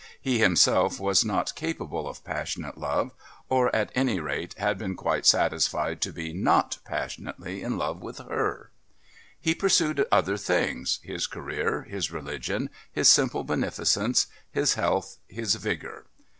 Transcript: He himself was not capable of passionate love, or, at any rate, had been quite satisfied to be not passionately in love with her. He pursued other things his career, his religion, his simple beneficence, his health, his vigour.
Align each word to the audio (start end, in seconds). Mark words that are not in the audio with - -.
He 0.19 0.39
himself 0.39 0.99
was 0.99 1.23
not 1.23 1.53
capable 1.53 2.07
of 2.09 2.23
passionate 2.23 2.75
love, 2.75 3.11
or, 3.49 3.67
at 3.75 3.91
any 3.93 4.19
rate, 4.19 4.55
had 4.57 4.79
been 4.79 4.95
quite 4.95 5.27
satisfied 5.27 6.01
to 6.01 6.11
be 6.11 6.33
not 6.33 6.79
passionately 6.83 7.61
in 7.61 7.77
love 7.77 8.01
with 8.01 8.17
her. 8.17 8.71
He 9.39 9.53
pursued 9.53 10.03
other 10.11 10.37
things 10.37 10.99
his 11.03 11.27
career, 11.27 11.83
his 11.83 12.11
religion, 12.11 12.71
his 12.91 13.09
simple 13.09 13.43
beneficence, 13.43 14.25
his 14.51 14.73
health, 14.73 15.17
his 15.27 15.53
vigour. 15.53 16.07